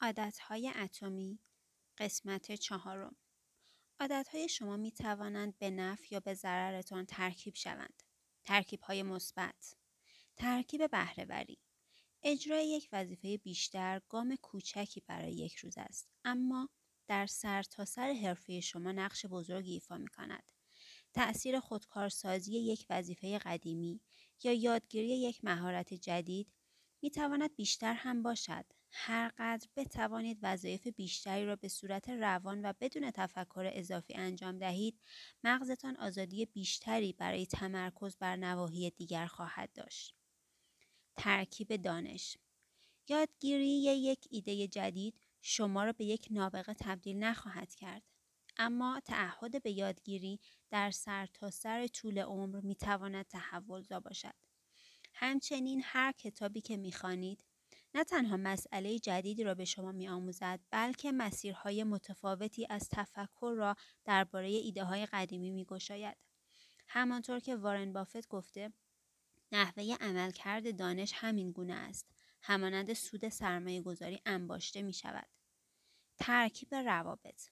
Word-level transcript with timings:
عادتهای 0.00 0.72
اتمی. 0.76 1.38
قسمت 1.98 2.52
چهارم. 2.52 3.16
عادتهای 4.00 4.48
شما 4.48 4.76
می 4.76 4.92
توانند 4.92 5.58
به 5.58 5.70
نفع 5.70 6.06
یا 6.10 6.20
به 6.20 6.34
ضررتان 6.34 7.06
ترکیب 7.06 7.54
شوند. 7.54 8.02
ترکیب 8.44 8.80
های 8.80 9.02
مثبت. 9.02 9.74
ترکیب 10.36 10.90
بهرهوری. 10.90 11.58
اجرای 12.22 12.68
یک 12.68 12.88
وظیفه 12.92 13.36
بیشتر 13.36 14.00
گام 14.08 14.36
کوچکی 14.36 15.00
برای 15.00 15.32
یک 15.32 15.54
روز 15.56 15.74
است 15.78 16.08
اما 16.24 16.68
در 17.06 17.26
سر 17.26 17.62
تا 17.62 17.84
سر 17.84 18.12
حرفه 18.12 18.60
شما 18.60 18.92
نقش 18.92 19.26
بزرگی 19.26 19.72
ایفا 19.72 19.98
می 19.98 20.08
کند. 20.08 20.52
تأثیر 21.12 21.60
خودکارسازی 21.60 22.58
یک 22.58 22.86
وظیفه 22.90 23.38
قدیمی 23.38 24.00
یا 24.42 24.52
یادگیری 24.52 25.20
یک 25.20 25.44
مهارت 25.44 25.94
جدید 25.94 26.52
می 27.02 27.10
تواند 27.10 27.56
بیشتر 27.56 27.94
هم 27.94 28.22
باشد. 28.22 28.77
هر 28.90 29.32
قدر 29.38 29.68
بتوانید 29.76 30.38
وظایف 30.42 30.86
بیشتری 30.86 31.46
را 31.46 31.56
به 31.56 31.68
صورت 31.68 32.08
روان 32.08 32.64
و 32.64 32.72
بدون 32.80 33.10
تفکر 33.10 33.70
اضافی 33.72 34.14
انجام 34.14 34.58
دهید 34.58 35.00
مغزتان 35.44 35.96
آزادی 35.96 36.46
بیشتری 36.46 37.12
برای 37.12 37.46
تمرکز 37.46 38.16
بر 38.16 38.36
نواحی 38.36 38.90
دیگر 38.90 39.26
خواهد 39.26 39.72
داشت. 39.72 40.14
ترکیب 41.16 41.76
دانش 41.76 42.38
یادگیری 43.08 43.82
یک 43.82 44.28
ایده 44.30 44.68
جدید 44.68 45.20
شما 45.42 45.84
را 45.84 45.92
به 45.92 46.04
یک 46.04 46.28
نابغه 46.30 46.74
تبدیل 46.74 47.16
نخواهد 47.16 47.74
کرد 47.74 48.02
اما 48.56 49.00
تعهد 49.04 49.62
به 49.62 49.70
یادگیری 49.70 50.40
در 50.70 50.90
سرتاسر 50.90 51.50
سر 51.50 51.86
طول 51.86 52.18
عمر 52.18 52.60
می 52.60 52.74
تواند 52.74 53.26
تحولزا 53.26 54.00
باشد. 54.00 54.34
همچنین 55.14 55.82
هر 55.84 56.12
کتابی 56.12 56.60
که 56.60 56.76
می‌خوانید 56.76 57.44
نه 57.98 58.04
تنها 58.04 58.36
مسئله 58.36 58.98
جدیدی 58.98 59.44
را 59.44 59.54
به 59.54 59.64
شما 59.64 59.92
می 59.92 60.08
آموزد 60.08 60.60
بلکه 60.70 61.12
مسیرهای 61.12 61.84
متفاوتی 61.84 62.66
از 62.70 62.88
تفکر 62.88 63.54
را 63.56 63.76
درباره 64.04 64.48
ایده 64.48 64.84
های 64.84 65.06
قدیمی 65.06 65.50
می 65.50 65.64
گشاید. 65.64 66.16
همانطور 66.88 67.40
که 67.40 67.56
وارن 67.56 67.92
بافت 67.92 68.28
گفته 68.28 68.72
نحوه 69.52 69.96
عملکرد 70.00 70.78
دانش 70.78 71.12
همین 71.14 71.52
گونه 71.52 71.74
است 71.74 72.06
همانند 72.42 72.92
سود 72.92 73.28
سرمایه 73.28 73.82
گذاری 73.82 74.20
انباشته 74.26 74.82
می 74.82 74.92
شود. 74.92 75.28
ترکیب 76.18 76.74
روابط 76.74 77.42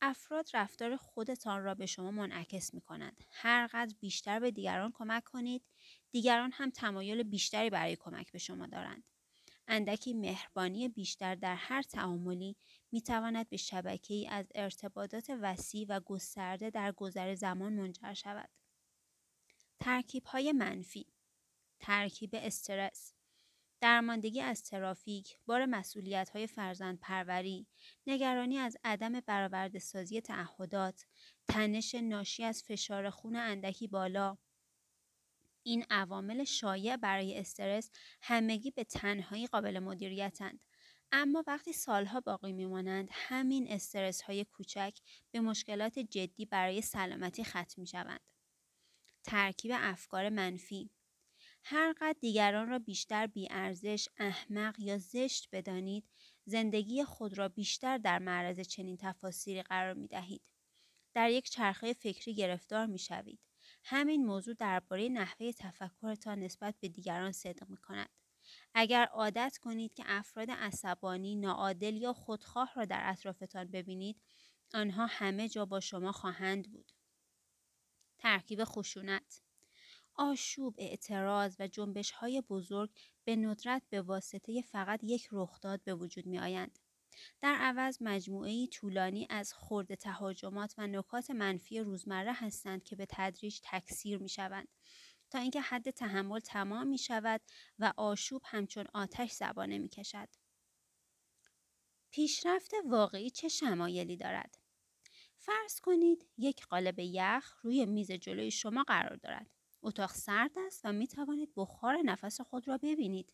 افراد 0.00 0.48
رفتار 0.54 0.96
خودتان 0.96 1.64
را 1.64 1.74
به 1.74 1.86
شما 1.86 2.10
منعکس 2.10 2.74
می 2.74 2.80
کنند. 2.80 3.24
هر 3.30 3.66
قدر 3.72 3.94
بیشتر 4.00 4.40
به 4.40 4.50
دیگران 4.50 4.92
کمک 4.92 5.24
کنید، 5.24 5.64
دیگران 6.10 6.50
هم 6.52 6.70
تمایل 6.70 7.22
بیشتری 7.22 7.70
برای 7.70 7.96
کمک 7.96 8.32
به 8.32 8.38
شما 8.38 8.66
دارند. 8.66 9.04
اندکی 9.68 10.14
مهربانی 10.14 10.88
بیشتر 10.88 11.34
در 11.34 11.56
هر 11.56 11.82
تعاملی 11.82 12.56
می 12.92 13.02
تواند 13.02 13.48
به 13.48 13.56
شبکه 13.56 14.14
ای 14.14 14.28
از 14.28 14.46
ارتباطات 14.54 15.32
وسیع 15.40 15.86
و 15.88 16.00
گسترده 16.00 16.70
در 16.70 16.92
گذر 16.92 17.34
زمان 17.34 17.72
منجر 17.72 18.14
شود. 18.14 18.50
ترکیب 19.80 20.24
های 20.24 20.52
منفی 20.52 21.06
ترکیب 21.80 22.30
استرس 22.34 23.14
درماندگی 23.80 24.40
از 24.40 24.62
ترافیک، 24.62 25.38
بار 25.46 25.66
مسئولیت 25.66 26.30
های 26.30 26.46
فرزند 26.46 27.00
پروری، 27.00 27.66
نگرانی 28.06 28.58
از 28.58 28.76
عدم 28.84 29.20
برآورده 29.20 29.78
سازی 29.78 30.20
تعهدات، 30.20 31.06
تنش 31.48 31.94
ناشی 31.94 32.44
از 32.44 32.62
فشار 32.62 33.10
خون 33.10 33.36
اندکی 33.36 33.86
بالا، 33.88 34.38
این 35.62 35.84
عوامل 35.90 36.44
شایع 36.44 36.96
برای 36.96 37.38
استرس 37.38 37.90
همگی 38.22 38.70
به 38.70 38.84
تنهایی 38.84 39.46
قابل 39.46 39.78
مدیریتند 39.78 40.60
اما 41.12 41.44
وقتی 41.46 41.72
سالها 41.72 42.20
باقی 42.20 42.52
میمانند 42.52 43.08
همین 43.12 43.72
استرس 43.72 44.22
های 44.22 44.44
کوچک 44.44 44.98
به 45.30 45.40
مشکلات 45.40 45.98
جدی 45.98 46.46
برای 46.46 46.82
سلامتی 46.82 47.44
ختم 47.44 47.74
می 47.76 47.86
شوند. 47.86 48.20
ترکیب 49.24 49.70
افکار 49.74 50.28
منفی 50.28 50.90
هر 51.64 51.94
قد 52.00 52.16
دیگران 52.20 52.68
را 52.68 52.78
بیشتر 52.78 53.26
بیارزش، 53.26 54.08
احمق 54.16 54.80
یا 54.80 54.98
زشت 54.98 55.48
بدانید، 55.52 56.04
زندگی 56.44 57.04
خود 57.04 57.38
را 57.38 57.48
بیشتر 57.48 57.98
در 57.98 58.18
معرض 58.18 58.60
چنین 58.60 58.96
تفاسیری 58.96 59.62
قرار 59.62 59.94
می 59.94 60.08
دهید. 60.08 60.42
در 61.14 61.30
یک 61.30 61.50
چرخه 61.50 61.92
فکری 61.92 62.34
گرفتار 62.34 62.86
می 62.86 62.98
شوید. 62.98 63.40
همین 63.82 64.26
موضوع 64.26 64.54
درباره 64.54 65.08
نحوه 65.08 65.52
تفکرتان 65.52 66.38
نسبت 66.38 66.74
به 66.80 66.88
دیگران 66.88 67.32
صدق 67.32 67.68
می 67.70 67.76
کند. 67.76 68.10
اگر 68.74 69.04
عادت 69.04 69.58
کنید 69.62 69.94
که 69.94 70.02
افراد 70.06 70.50
عصبانی، 70.50 71.36
ناعادل 71.36 71.96
یا 71.96 72.12
خودخواه 72.12 72.72
را 72.74 72.84
در 72.84 73.10
اطرافتان 73.10 73.64
ببینید، 73.64 74.20
آنها 74.74 75.06
همه 75.06 75.48
جا 75.48 75.66
با 75.66 75.80
شما 75.80 76.12
خواهند 76.12 76.72
بود. 76.72 76.92
ترکیب 78.18 78.64
خشونت 78.64 79.42
آشوب، 80.14 80.74
اعتراض 80.78 81.56
و 81.58 81.68
جنبش 81.68 82.10
های 82.10 82.40
بزرگ 82.40 82.90
به 83.24 83.36
ندرت 83.36 83.82
به 83.90 84.02
واسطه 84.02 84.62
فقط 84.62 85.00
یک 85.02 85.28
رخداد 85.32 85.82
به 85.84 85.94
وجود 85.94 86.26
می 86.26 86.38
آیند. 86.38 86.78
در 87.40 87.54
عوض 87.54 87.98
مجموعه 88.00 88.66
طولانی 88.66 89.26
از 89.30 89.54
خرد 89.54 89.94
تهاجمات 89.94 90.74
و 90.78 90.86
نکات 90.86 91.30
منفی 91.30 91.80
روزمره 91.80 92.32
هستند 92.32 92.84
که 92.84 92.96
به 92.96 93.06
تدریج 93.10 93.60
تکثیر 93.62 94.18
می 94.18 94.28
شوند 94.28 94.68
تا 95.30 95.38
اینکه 95.38 95.60
حد 95.60 95.90
تحمل 95.90 96.40
تمام 96.40 96.86
می 96.86 96.98
شود 96.98 97.40
و 97.78 97.92
آشوب 97.96 98.42
همچون 98.44 98.86
آتش 98.94 99.32
زبانه 99.32 99.78
می 99.78 99.88
کشد. 99.88 100.28
پیشرفت 102.10 102.70
واقعی 102.86 103.30
چه 103.30 103.48
شمایلی 103.48 104.16
دارد؟ 104.16 104.58
فرض 105.36 105.80
کنید 105.80 106.26
یک 106.38 106.66
قالب 106.66 106.98
یخ 106.98 107.56
روی 107.62 107.86
میز 107.86 108.12
جلوی 108.12 108.50
شما 108.50 108.82
قرار 108.82 109.16
دارد. 109.16 109.50
اتاق 109.82 110.10
سرد 110.10 110.58
است 110.66 110.80
و 110.84 110.92
می 110.92 111.06
توانید 111.06 111.52
بخار 111.56 111.98
نفس 112.04 112.40
خود 112.40 112.68
را 112.68 112.78
ببینید. 112.78 113.32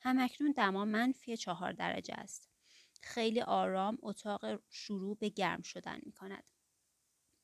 همکنون 0.00 0.52
دما 0.52 0.84
منفی 0.84 1.36
چهار 1.36 1.72
درجه 1.72 2.14
است. 2.14 2.50
خیلی 3.00 3.40
آرام 3.40 3.98
اتاق 4.02 4.60
شروع 4.70 5.16
به 5.16 5.28
گرم 5.28 5.62
شدن 5.62 6.00
می 6.02 6.12
کند. 6.12 6.50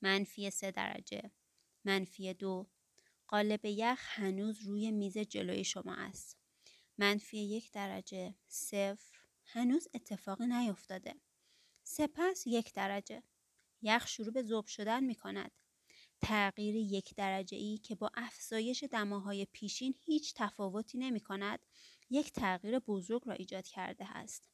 منفی 0.02 0.50
سه 0.50 0.70
درجه 0.70 1.30
منفی 1.84 2.34
دو 2.34 2.66
قالب 3.28 3.60
یخ 3.64 4.00
هنوز 4.08 4.60
روی 4.60 4.90
میز 4.90 5.18
جلوی 5.18 5.64
شما 5.64 5.94
است. 5.94 6.38
منفی 6.98 7.38
یک 7.38 7.72
درجه 7.72 8.34
صفر 8.46 9.18
هنوز 9.44 9.88
اتفاقی 9.94 10.46
نیفتاده. 10.46 11.14
سپس 11.82 12.46
یک 12.46 12.72
درجه 12.72 13.22
یخ 13.82 14.08
شروع 14.08 14.32
به 14.32 14.42
ذوب 14.42 14.66
شدن 14.66 15.04
می 15.04 15.14
کند. 15.14 15.50
تغییر 16.20 16.76
یک 16.76 17.14
درجه 17.16 17.56
ای 17.56 17.78
که 17.78 17.94
با 17.94 18.10
افزایش 18.14 18.84
دماهای 18.84 19.44
پیشین 19.44 19.94
هیچ 20.04 20.34
تفاوتی 20.36 20.98
نمی 20.98 21.20
کند 21.20 21.66
یک 22.10 22.32
تغییر 22.32 22.78
بزرگ 22.78 23.22
را 23.26 23.34
ایجاد 23.34 23.66
کرده 23.66 24.16
است. 24.16 24.50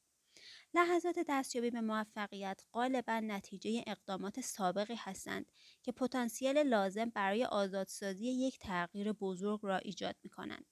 لحظات 0.75 1.19
دستیابی 1.29 1.71
به 1.71 1.81
موفقیت 1.81 2.63
غالبا 2.73 3.21
نتیجه 3.21 3.85
اقدامات 3.87 4.41
سابقی 4.41 4.95
هستند 4.99 5.53
که 5.83 5.93
پتانسیل 5.93 6.59
لازم 6.59 7.11
برای 7.11 7.45
آزادسازی 7.45 8.27
یک 8.27 8.59
تغییر 8.59 9.13
بزرگ 9.13 9.61
را 9.63 9.77
ایجاد 9.77 10.17
می 10.23 10.31
کنند. 10.31 10.67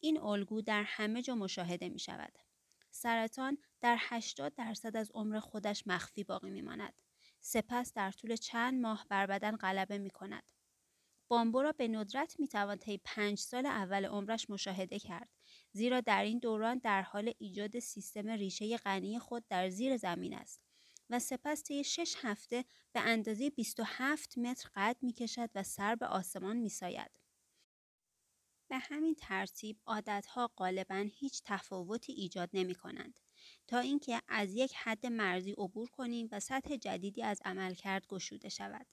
این 0.00 0.20
الگو 0.20 0.62
در 0.62 0.82
همه 0.82 1.22
جا 1.22 1.34
مشاهده 1.34 1.88
می 1.88 1.98
شود. 1.98 2.38
سرطان 2.90 3.58
در 3.80 3.96
80 4.00 4.54
درصد 4.54 4.96
از 4.96 5.10
عمر 5.14 5.40
خودش 5.40 5.86
مخفی 5.86 6.24
باقی 6.24 6.50
می 6.50 6.62
ماند. 6.62 6.94
سپس 7.40 7.92
در 7.92 8.10
طول 8.10 8.36
چند 8.36 8.80
ماه 8.80 9.06
بر 9.08 9.26
بدن 9.26 9.56
غلبه 9.56 9.98
می 9.98 10.10
کند. 10.10 10.42
بامبو 11.28 11.62
را 11.62 11.72
به 11.72 11.88
ندرت 11.88 12.40
می 12.40 12.48
توان 12.48 12.78
طی 12.78 13.00
پنج 13.04 13.38
سال 13.38 13.66
اول 13.66 14.04
عمرش 14.04 14.50
مشاهده 14.50 14.98
کرد 14.98 15.28
زیرا 15.72 16.00
در 16.00 16.22
این 16.24 16.38
دوران 16.38 16.78
در 16.78 17.02
حال 17.02 17.32
ایجاد 17.38 17.78
سیستم 17.78 18.28
ریشه 18.28 18.76
غنی 18.76 19.18
خود 19.18 19.48
در 19.48 19.68
زیر 19.68 19.96
زمین 19.96 20.34
است 20.34 20.60
و 21.10 21.18
سپس 21.18 21.62
طی 21.62 21.84
شش 21.84 22.14
هفته 22.18 22.64
به 22.92 23.00
اندازه 23.00 23.50
27 23.50 24.38
متر 24.38 24.70
قد 24.74 24.96
می 25.02 25.12
کشد 25.12 25.50
و 25.54 25.62
سر 25.62 25.94
به 25.94 26.06
آسمان 26.06 26.56
می 26.56 26.68
ساید. 26.68 27.10
به 28.68 28.78
همین 28.78 29.14
ترتیب 29.14 29.80
عادتها 29.86 30.50
غالبا 30.56 31.08
هیچ 31.12 31.42
تفاوتی 31.44 32.12
ایجاد 32.12 32.50
نمی 32.52 32.74
کنند 32.74 33.20
تا 33.66 33.78
اینکه 33.78 34.22
از 34.28 34.54
یک 34.54 34.74
حد 34.76 35.06
مرزی 35.06 35.52
عبور 35.52 35.88
کنیم 35.90 36.28
و 36.32 36.40
سطح 36.40 36.76
جدیدی 36.76 37.22
از 37.22 37.40
عملکرد 37.44 38.06
گشوده 38.06 38.48
شود. 38.48 38.86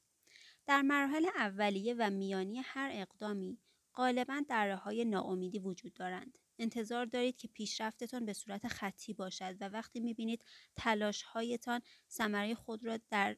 در 0.65 0.81
مراحل 0.81 1.25
اولیه 1.35 1.95
و 1.97 2.09
میانی 2.09 2.57
هر 2.57 2.89
اقدامی 2.93 3.59
غالبا 3.93 4.41
دره 4.49 4.75
های 4.75 5.05
ناامیدی 5.05 5.59
وجود 5.59 5.93
دارند. 5.93 6.37
انتظار 6.59 7.05
دارید 7.05 7.37
که 7.37 7.47
پیشرفتتان 7.47 8.25
به 8.25 8.33
صورت 8.33 8.67
خطی 8.67 9.13
باشد 9.13 9.55
و 9.59 9.69
وقتی 9.69 9.99
می‌بینید 9.99 10.45
تلاش 10.75 11.21
هایتان 11.21 11.81
ثمره 12.09 12.55
خود 12.55 12.85
را 12.85 12.99
در 13.09 13.37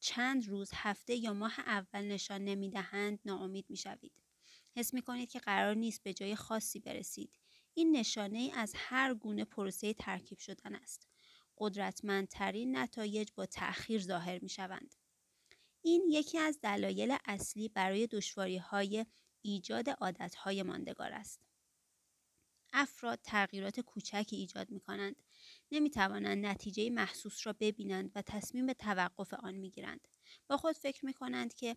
چند 0.00 0.48
روز 0.48 0.70
هفته 0.74 1.14
یا 1.14 1.34
ماه 1.34 1.60
اول 1.60 2.02
نشان 2.02 2.44
نمی‌دهند 2.44 3.18
ناامید 3.24 3.66
می‌شوید 3.68 4.12
حس 4.76 4.94
می 4.94 5.02
کنید 5.02 5.30
که 5.30 5.38
قرار 5.38 5.74
نیست 5.74 6.02
به 6.02 6.14
جای 6.14 6.36
خاصی 6.36 6.80
برسید 6.80 7.38
این 7.74 7.96
نشانه 7.96 8.38
ای 8.38 8.50
از 8.50 8.72
هر 8.76 9.14
گونه 9.14 9.44
پروسه 9.44 9.94
ترکیب 9.94 10.38
شدن 10.38 10.74
است 10.74 11.08
قدرتمندترین 11.58 12.76
نتایج 12.76 13.28
با 13.34 13.46
تأخیر 13.46 14.00
ظاهر 14.00 14.38
می 14.38 14.48
شوند. 14.48 14.94
این 15.82 16.06
یکی 16.10 16.38
از 16.38 16.60
دلایل 16.62 17.16
اصلی 17.24 17.68
برای 17.68 18.06
دشواری 18.06 18.56
های 18.56 19.06
ایجاد 19.42 19.90
عادت 19.90 20.34
های 20.34 20.62
ماندگار 20.62 21.12
است. 21.12 21.49
افراد 22.72 23.20
تغییرات 23.22 23.80
کوچکی 23.80 24.36
ایجاد 24.36 24.70
می 24.70 24.80
کنند. 24.80 25.16
نمی 25.72 25.90
توانند 25.90 26.46
نتیجه 26.46 26.90
محسوس 26.90 27.46
را 27.46 27.54
ببینند 27.60 28.12
و 28.14 28.22
تصمیم 28.22 28.66
به 28.66 28.74
توقف 28.74 29.34
آن 29.34 29.54
می 29.54 29.70
گیرند. 29.70 30.08
با 30.46 30.56
خود 30.56 30.76
فکر 30.76 31.06
می 31.06 31.14
کنند 31.14 31.54
که 31.54 31.76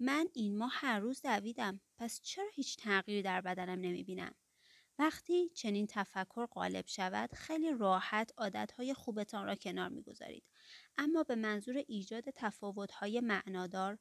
من 0.00 0.28
این 0.32 0.58
ماه 0.58 0.72
هر 0.74 1.00
روز 1.00 1.22
دویدم 1.22 1.80
پس 1.98 2.20
چرا 2.22 2.46
هیچ 2.54 2.76
تغییری 2.76 3.22
در 3.22 3.40
بدنم 3.40 3.80
نمی 3.80 4.04
بینم؟ 4.04 4.34
وقتی 4.98 5.48
چنین 5.48 5.86
تفکر 5.86 6.46
غالب 6.46 6.86
شود 6.86 7.32
خیلی 7.34 7.72
راحت 7.72 8.32
عادتهای 8.38 8.94
خوبتان 8.94 9.46
را 9.46 9.54
کنار 9.54 9.88
می‌گذارید 9.88 10.44
اما 10.98 11.22
به 11.22 11.34
منظور 11.34 11.76
ایجاد 11.76 12.30
تفاوتهای 12.30 13.20
معنادار 13.20 13.98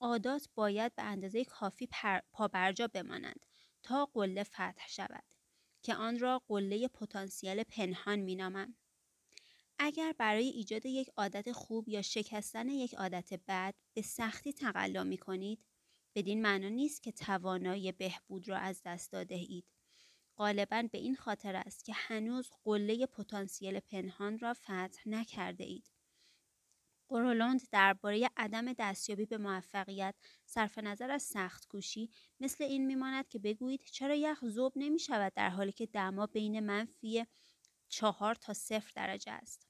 عادات 0.00 0.48
باید 0.54 0.94
به 0.94 1.02
اندازه 1.02 1.44
کافی 1.44 1.88
پابرجا 2.32 2.86
بمانند 2.86 3.46
تا 3.82 4.06
قله 4.06 4.42
فتح 4.42 4.88
شود 4.88 5.24
که 5.84 5.94
آن 5.94 6.18
را 6.18 6.42
قله 6.48 6.88
پتانسیل 6.88 7.62
پنهان 7.62 8.18
مینامم 8.18 8.74
اگر 9.78 10.14
برای 10.18 10.46
ایجاد 10.48 10.86
یک 10.86 11.10
عادت 11.16 11.52
خوب 11.52 11.88
یا 11.88 12.02
شکستن 12.02 12.68
یک 12.68 12.94
عادت 12.94 13.40
بد 13.48 13.74
به 13.94 14.02
سختی 14.02 14.52
تقلا 14.52 15.04
می 15.04 15.18
کنید 15.18 15.64
بدین 16.14 16.42
معنا 16.42 16.68
نیست 16.68 17.02
که 17.02 17.12
توانایی 17.12 17.92
بهبود 17.92 18.48
را 18.48 18.56
از 18.56 18.82
دست 18.84 19.12
داده 19.12 19.34
اید 19.34 19.66
غالبا 20.36 20.88
به 20.92 20.98
این 20.98 21.16
خاطر 21.16 21.56
است 21.56 21.84
که 21.84 21.92
هنوز 21.92 22.50
قله 22.64 23.06
پتانسیل 23.06 23.80
پنهان 23.80 24.38
را 24.38 24.54
فتح 24.54 25.02
نکرده 25.06 25.64
اید. 25.64 25.93
قرولند 27.08 27.60
درباره 27.72 28.30
عدم 28.36 28.72
دستیابی 28.72 29.26
به 29.26 29.38
موفقیت 29.38 30.14
صرف 30.46 30.78
نظر 30.78 31.10
از 31.10 31.22
سخت 31.22 31.68
کوشی 31.68 32.10
مثل 32.40 32.64
این 32.64 32.86
میماند 32.86 33.28
که 33.28 33.38
بگویید 33.38 33.84
چرا 33.84 34.14
یخ 34.14 34.44
زوب 34.44 34.72
نمی 34.76 34.98
شود 34.98 35.32
در 35.34 35.50
حالی 35.50 35.72
که 35.72 35.86
دما 35.86 36.26
بین 36.26 36.60
منفی 36.60 37.26
چهار 37.88 38.34
تا 38.34 38.52
صفر 38.52 38.92
درجه 38.96 39.32
است. 39.32 39.68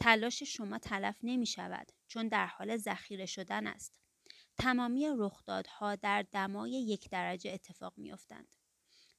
تلاش 0.00 0.42
شما 0.42 0.78
تلف 0.78 1.18
نمی 1.22 1.46
شود 1.46 1.92
چون 2.06 2.28
در 2.28 2.46
حال 2.46 2.76
ذخیره 2.76 3.26
شدن 3.26 3.66
است. 3.66 4.00
تمامی 4.58 5.08
رخدادها 5.16 5.96
در 5.96 6.22
دمای 6.22 6.70
یک 6.70 7.10
درجه 7.10 7.50
اتفاق 7.50 7.92
می 7.96 8.12
افتند. 8.12 8.54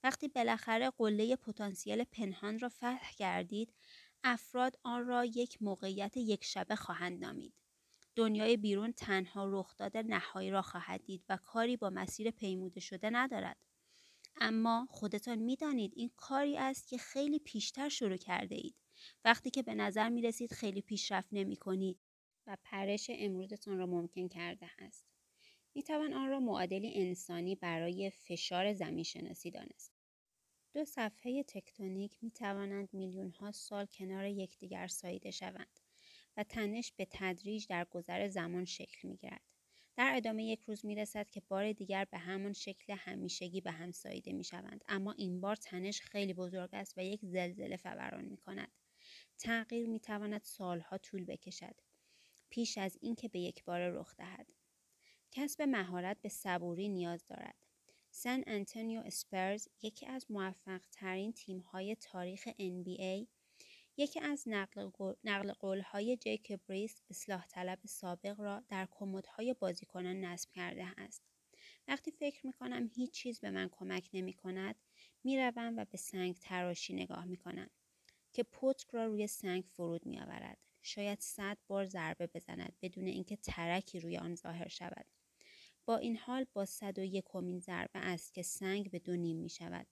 وقتی 0.04 0.28
بالاخره 0.28 0.92
قله 0.98 1.36
پتانسیل 1.36 2.04
پنهان 2.04 2.60
را 2.60 2.70
فتح 2.70 3.12
کردید 3.18 3.74
افراد 4.28 4.80
آن 4.84 5.08
را 5.08 5.26
یک 5.26 5.62
موقعیت 5.62 6.18
یک 6.18 6.44
شبه 6.44 6.76
خواهند 6.76 7.26
نامید. 7.26 7.54
دنیای 8.16 8.58
بیرون 8.58 8.92
تنها 8.92 9.46
رخداد 9.50 9.98
نهایی 9.98 10.50
را 10.50 10.62
خواهد 10.62 11.06
دید 11.06 11.24
و 11.30 11.38
کاری 11.38 11.78
با 11.78 11.90
مسیر 11.90 12.32
پیموده 12.32 12.80
شده 12.80 13.10
ندارد. 13.10 13.58
اما 14.42 14.88
خودتان 14.90 15.40
می‌دانید 15.40 15.94
این 15.96 16.12
کاری 16.18 16.58
است 16.58 16.88
که 16.88 16.98
خیلی 16.98 17.40
پیشتر 17.40 17.90
شروع 17.90 18.18
کرده 18.18 18.56
اید 18.56 18.76
وقتی 19.26 19.50
که 19.50 19.64
به 19.64 19.76
نظر 19.76 20.10
می 20.10 20.22
رسید 20.22 20.54
خیلی 20.54 20.82
پیشرفت 20.82 21.30
نمی 21.32 21.56
کنید 21.56 22.00
و 22.48 22.58
پرش 22.64 23.10
امروزتان 23.14 23.78
را 23.78 23.86
ممکن 23.86 24.28
کرده 24.28 24.70
است. 24.80 25.06
می 25.76 25.84
توان 25.84 26.14
آن 26.14 26.30
را 26.30 26.40
معادلی 26.40 26.94
انسانی 26.96 27.56
برای 27.56 28.10
فشار 28.10 28.74
زمین 28.74 29.04
شناسی 29.04 29.52
دانست. 29.52 29.95
دو 30.76 30.86
صفحه 30.86 31.44
تکتونیک 31.44 32.18
می 32.22 32.32
توانند 32.32 32.90
میلیون 32.94 33.32
ها 33.32 33.52
سال 33.52 33.86
کنار 33.86 34.26
یکدیگر 34.26 34.88
ساییده 34.88 35.32
شوند 35.32 35.80
و 36.38 36.44
تنش 36.44 36.92
به 36.92 37.08
تدریج 37.12 37.68
در 37.68 37.86
گذر 37.86 38.28
زمان 38.28 38.66
شکل 38.66 39.08
می 39.08 39.18
گیرد. 39.18 39.42
در 39.96 40.14
ادامه 40.16 40.46
یک 40.46 40.62
روز 40.62 40.86
می 40.86 40.96
رسد 40.96 41.30
که 41.30 41.42
بار 41.48 41.74
دیگر 41.74 42.06
به 42.06 42.18
همان 42.18 42.54
شکل 42.54 42.94
همیشگی 42.94 43.62
به 43.62 43.72
هم 43.72 43.92
ساییده 43.92 44.34
می 44.34 44.44
شوند 44.44 44.84
اما 44.88 45.12
این 45.12 45.42
بار 45.42 45.56
تنش 45.56 46.02
خیلی 46.02 46.34
بزرگ 46.34 46.70
است 46.74 46.98
و 46.98 47.04
یک 47.04 47.20
زلزله 47.24 47.78
فوران 47.78 48.26
می 48.26 48.38
کند. 48.38 48.72
تغییر 49.38 49.88
می 49.88 50.00
تواند 50.00 50.42
سالها 50.42 50.98
طول 50.98 51.26
بکشد 51.26 51.76
پیش 52.50 52.78
از 52.78 52.98
اینکه 53.02 53.28
به 53.28 53.40
یک 53.40 53.64
بار 53.64 53.90
رخ 53.90 54.16
دهد. 54.16 54.54
کسب 55.32 55.62
مهارت 55.62 56.22
به 56.22 56.30
صبوری 56.30 56.90
نیاز 56.90 57.26
دارد. 57.26 57.65
سن 58.18 58.44
انتونیو 58.48 59.02
اسپرز 59.06 59.68
یکی 59.82 60.06
از 60.06 60.26
موفق 60.32 60.82
ترین 60.92 61.34
تیم 61.34 61.60
های 61.60 61.96
تاریخ 61.96 62.50
NBA 62.50 63.28
یکی 63.98 64.20
از 64.20 64.44
نقل 64.48 65.54
قول 65.60 65.82
های 65.82 66.18
جیکوب 66.18 66.60
ریس 66.68 67.02
اصلاح 67.10 67.48
طلب 67.48 67.80
سابق 67.86 68.40
را 68.40 68.64
در 68.68 68.88
های 69.36 69.54
بازیکنان 69.54 70.22
نصب 70.22 70.52
کرده 70.52 70.86
است. 70.98 71.24
وقتی 71.88 72.12
فکر 72.12 72.46
می 72.46 72.54
کنم 72.54 72.88
هیچ 72.96 73.12
چیز 73.12 73.40
به 73.40 73.52
من 73.52 73.70
کمک 73.72 74.10
نمی 74.14 74.34
کند 74.34 74.76
می 75.24 75.38
روم 75.38 75.78
و 75.78 75.86
به 75.86 75.98
سنگ 75.98 76.36
تراشی 76.36 76.94
نگاه 76.94 77.26
می 77.26 77.38
کنم 77.38 77.70
که 78.34 78.44
پتک 78.44 78.90
را 78.92 79.06
روی 79.06 79.28
سنگ 79.28 79.64
فرود 79.64 80.06
می 80.06 80.20
آورد. 80.20 80.58
شاید 80.82 81.20
صد 81.20 81.58
بار 81.68 81.86
ضربه 81.86 82.28
بزند 82.28 82.78
بدون 82.82 83.08
اینکه 83.08 83.36
ترکی 83.36 84.00
روی 84.00 84.18
آن 84.18 84.36
ظاهر 84.36 84.68
شود. 84.68 85.06
با 85.86 85.98
این 85.98 86.18
حال 86.18 86.46
با 86.54 86.66
صد 86.66 87.00
و 87.00 87.04
یکمین 87.04 87.60
ضربه 87.60 88.00
است 88.00 88.34
که 88.34 88.42
سنگ 88.42 88.92
به 88.92 89.00
دو 89.00 89.16
نیم 89.16 89.38
می 89.38 89.50
شود 89.50 89.88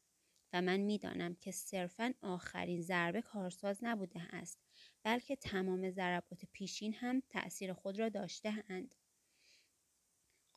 و 0.53 0.61
من 0.61 0.77
می‌دانم 0.77 1.35
که 1.35 1.51
صرفا 1.51 2.13
آخرین 2.21 2.81
ضربه 2.81 3.21
کارساز 3.21 3.79
نبوده 3.81 4.35
است 4.35 4.59
بلکه 5.03 5.35
تمام 5.35 5.89
ضربات 5.89 6.45
پیشین 6.51 6.93
هم 6.93 7.21
تأثیر 7.29 7.73
خود 7.73 7.99
را 7.99 8.09
داشته 8.09 8.63
اند. 8.69 8.95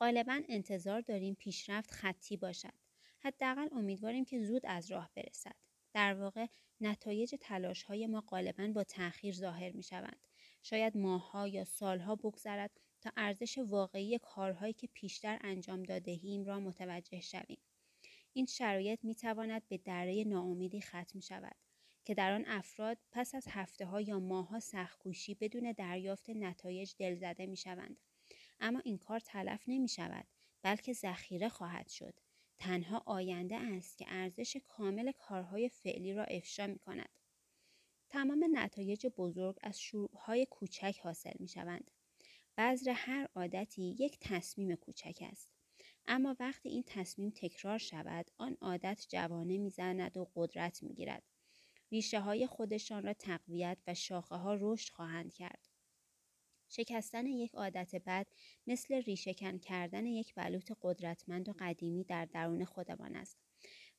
غالبا 0.01 0.41
انتظار 0.49 1.01
داریم 1.01 1.35
پیشرفت 1.35 1.91
خطی 1.91 2.37
باشد. 2.37 2.75
حداقل 3.19 3.69
امیدواریم 3.73 4.25
که 4.25 4.45
زود 4.45 4.67
از 4.67 4.91
راه 4.91 5.11
برسد. 5.15 5.57
در 5.93 6.15
واقع 6.15 6.47
نتایج 6.81 7.35
تلاش 7.41 7.83
های 7.83 8.07
ما 8.07 8.21
غالبا 8.21 8.69
با 8.69 8.85
تأخیر 8.85 9.35
ظاهر 9.35 9.73
می 9.73 9.83
شوند. 9.83 10.27
شاید 10.63 10.97
ماهها 10.97 11.49
یا 11.49 11.65
سالها 11.65 12.17
بگذرد 12.17 12.81
ارزش 13.17 13.59
واقعی 13.59 14.19
کارهایی 14.19 14.73
که 14.73 14.87
پیشتر 14.87 15.39
انجام 15.41 15.83
دادهیم 15.83 16.45
را 16.45 16.61
متوجه 16.61 17.21
شویم. 17.21 17.59
این 18.33 18.47
شرایط 18.47 19.05
می 19.05 19.15
تواند 19.15 19.69
به 19.69 19.79
دره 19.79 20.25
ناامیدی 20.25 20.81
ختم 20.81 21.21
شود 21.21 21.57
که 22.05 22.15
در 22.15 22.33
آن 22.33 22.45
افراد 22.47 22.99
پس 23.13 23.35
از 23.35 23.47
هفته 23.49 23.87
ها 23.87 24.01
یا 24.01 24.19
ماه 24.19 24.49
ها 24.49 24.61
سختکوشی 24.61 25.35
بدون 25.35 25.73
دریافت 25.73 26.31
نتایج 26.31 26.95
دلزده 26.99 27.47
می 27.47 27.57
شوند. 27.57 27.97
اما 28.61 28.81
این 28.85 28.99
کار 28.99 29.21
تلف 29.21 29.65
نمی 29.67 29.89
شود 29.89 30.27
بلکه 30.63 30.93
ذخیره 30.93 31.49
خواهد 31.49 31.89
شد. 31.89 32.15
تنها 32.59 33.03
آینده 33.07 33.57
است 33.57 33.99
که 33.99 34.05
ارزش 34.09 34.57
کامل 34.57 35.13
کارهای 35.13 35.69
فعلی 35.69 36.15
را 36.15 36.25
افشا 36.25 36.67
می 36.67 36.79
کند. 36.79 37.09
تمام 38.09 38.45
نتایج 38.53 39.07
بزرگ 39.07 39.59
از 39.63 39.81
شروعهای 39.81 40.47
کوچک 40.47 41.01
حاصل 41.03 41.35
می 41.39 41.49
شوند. 41.49 41.91
بذر 42.59 42.91
هر 42.91 43.29
عادتی 43.35 43.97
یک 43.99 44.19
تصمیم 44.21 44.75
کوچک 44.75 45.19
است. 45.23 45.51
اما 46.07 46.37
وقتی 46.41 46.69
این 46.69 46.83
تصمیم 46.87 47.31
تکرار 47.37 47.79
شود 47.79 48.31
آن 48.39 48.57
عادت 48.61 49.07
جوانه 49.09 49.59
می‌زند 49.59 50.17
و 50.17 50.31
قدرت 50.35 50.83
می‌گیرد. 50.83 51.23
ریشه 51.93 52.21
های 52.21 52.47
خودشان 52.47 53.03
را 53.03 53.13
تقویت 53.13 53.79
و 53.87 53.95
شاخه 53.95 54.35
ها 54.35 54.57
رشد 54.61 54.93
خواهند 54.93 55.33
کرد. 55.33 55.69
شکستن 56.69 57.27
یک 57.27 57.55
عادت 57.55 57.95
بد 57.95 58.27
مثل 58.67 58.95
ریشهکن 58.95 59.59
کردن 59.59 60.07
یک 60.07 60.35
بلوط 60.35 60.73
قدرتمند 60.83 61.49
و 61.49 61.55
قدیمی 61.59 62.05
در 62.05 62.25
درون 62.25 62.65
خودمان 62.65 63.17
است 63.17 63.39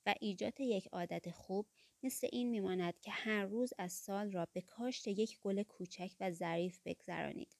و 0.05 0.15
ایجاد 0.21 0.59
یک 0.59 0.87
عادت 0.87 1.31
خوب 1.31 1.67
مثل 2.03 2.27
این 2.31 2.49
میماند 2.49 2.99
که 2.99 3.11
هر 3.11 3.45
روز 3.45 3.73
از 3.77 3.93
سال 3.93 4.31
را 4.31 4.47
به 4.53 4.61
کاشت 4.61 5.07
یک 5.07 5.39
گل 5.39 5.63
کوچک 5.63 6.11
و 6.19 6.31
ظریف 6.31 6.79
بگذرانید. 6.85 7.55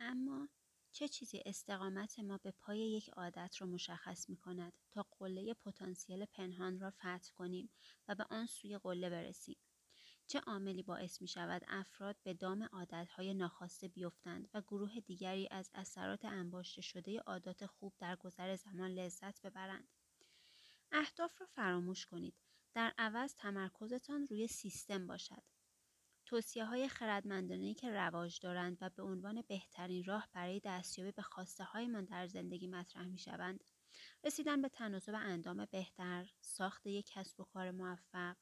اما 0.00 0.48
چه 0.92 1.08
چیزی 1.08 1.42
استقامت 1.46 2.18
ما 2.18 2.38
به 2.38 2.50
پای 2.50 2.78
یک 2.78 3.08
عادت 3.08 3.54
را 3.60 3.66
مشخص 3.66 4.28
می 4.28 4.36
کند 4.36 4.72
تا 4.90 5.06
قله 5.18 5.54
پتانسیل 5.54 6.24
پنهان 6.24 6.80
را 6.80 6.90
فتح 6.90 7.30
کنیم 7.34 7.70
و 8.08 8.14
به 8.14 8.26
آن 8.30 8.46
سوی 8.46 8.78
قله 8.78 9.10
برسیم؟ 9.10 9.56
چه 10.26 10.40
عاملی 10.40 10.82
باعث 10.82 11.22
می 11.22 11.28
شود 11.28 11.62
افراد 11.68 12.16
به 12.22 12.34
دام 12.34 12.62
عادتهای 12.62 13.34
ناخواسته 13.34 13.88
بیفتند 13.88 14.48
و 14.54 14.60
گروه 14.60 15.00
دیگری 15.00 15.48
از 15.50 15.70
اثرات 15.74 16.24
انباشته 16.24 16.82
شده 16.82 17.20
عادات 17.20 17.66
خوب 17.66 17.94
در 17.98 18.16
گذر 18.16 18.56
زمان 18.56 18.90
لذت 18.90 19.42
ببرند؟ 19.42 19.88
اهداف 20.92 21.40
را 21.40 21.46
فراموش 21.46 22.06
کنید. 22.06 22.34
در 22.74 22.94
عوض 22.98 23.34
تمرکزتان 23.34 24.26
روی 24.26 24.46
سیستم 24.46 25.06
باشد. 25.06 25.42
توصیه 26.30 26.64
های 26.64 26.88
خردمندانه 26.88 27.74
که 27.74 27.90
رواج 27.90 28.40
دارند 28.40 28.78
و 28.80 28.90
به 28.90 29.02
عنوان 29.02 29.42
بهترین 29.48 30.04
راه 30.04 30.28
برای 30.32 30.60
دستیابی 30.64 31.12
به 31.12 31.22
خواسته 31.22 31.64
هایمان 31.64 32.04
در 32.04 32.26
زندگی 32.26 32.66
مطرح 32.66 33.06
می 33.06 33.18
شوند. 33.18 33.64
رسیدن 34.24 34.62
به 34.62 34.68
تناسب 34.68 35.14
اندام 35.14 35.64
بهتر، 35.64 36.30
ساخت 36.40 36.86
یک 36.86 37.06
کسب 37.12 37.40
و 37.40 37.44
کار 37.44 37.70
موفق، 37.70 38.36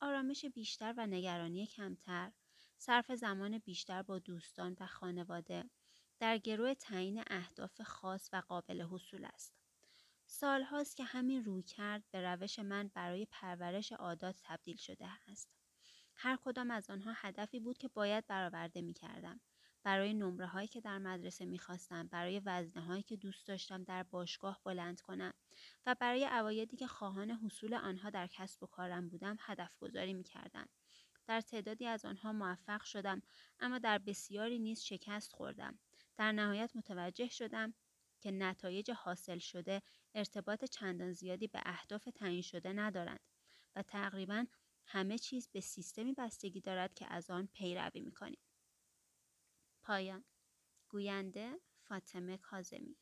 آرامش 0.00 0.44
بیشتر 0.44 0.94
و 0.96 1.06
نگرانی 1.06 1.66
کمتر، 1.66 2.32
صرف 2.78 3.12
زمان 3.12 3.58
بیشتر 3.58 4.02
با 4.02 4.18
دوستان 4.18 4.76
و 4.80 4.86
خانواده 4.86 5.70
در 6.18 6.38
گروه 6.38 6.74
تعیین 6.74 7.24
اهداف 7.26 7.80
خاص 7.80 8.30
و 8.32 8.42
قابل 8.48 8.82
حصول 8.82 9.24
است. 9.24 9.52
سالهاست 10.26 10.96
که 10.96 11.04
همین 11.04 11.44
روی 11.44 11.62
کرد 11.62 12.04
به 12.10 12.22
روش 12.22 12.58
من 12.58 12.90
برای 12.94 13.26
پرورش 13.30 13.92
عادات 13.92 14.36
تبدیل 14.42 14.76
شده 14.76 15.06
است. 15.28 15.61
هر 16.24 16.38
کدام 16.44 16.70
از 16.70 16.90
آنها 16.90 17.12
هدفی 17.16 17.60
بود 17.60 17.78
که 17.78 17.88
باید 17.88 18.26
برآورده 18.26 18.80
می 18.80 18.92
کردم. 18.92 19.40
برای 19.82 20.14
نمره 20.14 20.46
هایی 20.46 20.68
که 20.68 20.80
در 20.80 20.98
مدرسه 20.98 21.44
می 21.44 21.58
خواستم، 21.58 22.06
برای 22.06 22.40
وزنه 22.40 22.84
هایی 22.84 23.02
که 23.02 23.16
دوست 23.16 23.46
داشتم 23.46 23.84
در 23.84 24.02
باشگاه 24.02 24.60
بلند 24.64 25.00
کنم 25.00 25.32
و 25.86 25.94
برای 26.00 26.24
عوایدی 26.24 26.76
که 26.76 26.86
خواهان 26.86 27.30
حصول 27.30 27.74
آنها 27.74 28.10
در 28.10 28.26
کسب 28.26 28.62
و 28.62 28.66
کارم 28.66 29.08
بودم 29.08 29.36
هدف 29.40 29.76
گذاری 29.78 30.14
می 30.14 30.24
کردم. 30.24 30.68
در 31.26 31.40
تعدادی 31.40 31.86
از 31.86 32.04
آنها 32.04 32.32
موفق 32.32 32.82
شدم 32.82 33.22
اما 33.60 33.78
در 33.78 33.98
بسیاری 33.98 34.58
نیز 34.58 34.80
شکست 34.80 35.32
خوردم. 35.32 35.78
در 36.16 36.32
نهایت 36.32 36.76
متوجه 36.76 37.28
شدم 37.28 37.74
که 38.20 38.30
نتایج 38.30 38.90
حاصل 38.90 39.38
شده 39.38 39.82
ارتباط 40.14 40.64
چندان 40.64 41.12
زیادی 41.12 41.46
به 41.46 41.60
اهداف 41.66 42.08
تعیین 42.14 42.42
شده 42.42 42.72
ندارند 42.72 43.20
و 43.76 43.82
تقریبا 43.82 44.46
همه 44.86 45.18
چیز 45.18 45.48
به 45.48 45.60
سیستمی 45.60 46.12
بستگی 46.12 46.60
دارد 46.60 46.94
که 46.94 47.06
از 47.12 47.30
آن 47.30 47.46
پیروی 47.52 48.00
می‌کنیم. 48.00 48.40
پایان 49.82 50.24
گوینده 50.88 51.60
فاطمه 51.82 52.38
کازمی 52.38 52.96